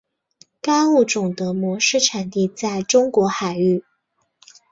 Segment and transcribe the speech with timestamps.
[0.63, 3.85] 该物种的模式产地在中国海域。